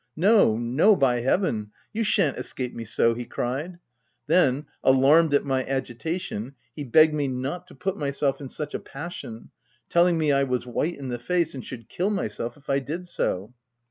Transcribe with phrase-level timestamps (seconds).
[0.15, 3.13] "No, no, by heaven, you shan't escape me so!
[3.13, 3.77] v he cried.
[4.25, 8.79] Then, alarmed at my agitation, he begged me not to put myself in such a
[8.79, 9.51] pas sion,
[9.89, 13.07] telling me I was white in the face, and should kill myself if I did
[13.07, 13.53] so.